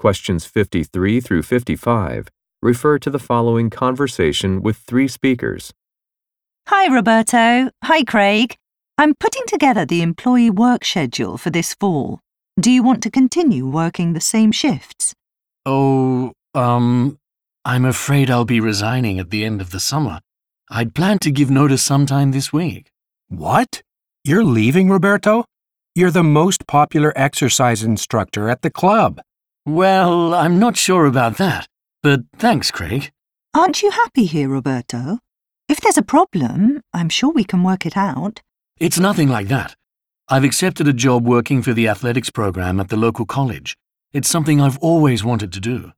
Questions 0.00 0.46
53 0.46 1.20
through 1.20 1.42
55 1.42 2.30
refer 2.62 2.98
to 2.98 3.10
the 3.10 3.18
following 3.18 3.68
conversation 3.68 4.62
with 4.62 4.78
three 4.78 5.06
speakers. 5.06 5.74
Hi, 6.68 6.86
Roberto. 6.86 7.70
Hi, 7.84 8.04
Craig. 8.04 8.56
I'm 8.96 9.12
putting 9.14 9.42
together 9.46 9.84
the 9.84 10.00
employee 10.00 10.48
work 10.48 10.86
schedule 10.86 11.36
for 11.36 11.50
this 11.50 11.74
fall. 11.74 12.18
Do 12.58 12.70
you 12.70 12.82
want 12.82 13.02
to 13.02 13.10
continue 13.10 13.66
working 13.66 14.14
the 14.14 14.22
same 14.22 14.52
shifts? 14.52 15.12
Oh, 15.66 16.32
um, 16.54 17.18
I'm 17.66 17.84
afraid 17.84 18.30
I'll 18.30 18.46
be 18.46 18.58
resigning 18.58 19.18
at 19.18 19.28
the 19.28 19.44
end 19.44 19.60
of 19.60 19.70
the 19.70 19.80
summer. 19.80 20.20
I'd 20.70 20.94
planned 20.94 21.20
to 21.22 21.30
give 21.30 21.50
notice 21.50 21.82
sometime 21.82 22.30
this 22.30 22.50
week. 22.54 22.86
What? 23.28 23.82
You're 24.24 24.44
leaving, 24.44 24.88
Roberto? 24.88 25.44
You're 25.94 26.10
the 26.10 26.24
most 26.24 26.66
popular 26.66 27.12
exercise 27.14 27.82
instructor 27.82 28.48
at 28.48 28.62
the 28.62 28.70
club. 28.70 29.20
Well, 29.70 30.34
I'm 30.34 30.58
not 30.58 30.76
sure 30.76 31.06
about 31.06 31.36
that, 31.36 31.68
but 32.02 32.22
thanks, 32.36 32.72
Craig. 32.72 33.12
Aren't 33.54 33.82
you 33.82 33.92
happy 33.92 34.24
here, 34.24 34.48
Roberto? 34.48 35.20
If 35.68 35.80
there's 35.80 35.96
a 35.96 36.02
problem, 36.02 36.80
I'm 36.92 37.08
sure 37.08 37.30
we 37.30 37.44
can 37.44 37.62
work 37.62 37.86
it 37.86 37.96
out. 37.96 38.42
It's 38.78 38.98
nothing 38.98 39.28
like 39.28 39.46
that. 39.46 39.76
I've 40.28 40.42
accepted 40.42 40.88
a 40.88 40.92
job 40.92 41.24
working 41.24 41.62
for 41.62 41.72
the 41.72 41.86
athletics 41.86 42.30
program 42.30 42.80
at 42.80 42.88
the 42.88 42.96
local 42.96 43.26
college. 43.26 43.76
It's 44.12 44.28
something 44.28 44.60
I've 44.60 44.78
always 44.78 45.22
wanted 45.22 45.52
to 45.52 45.60
do. 45.60 45.92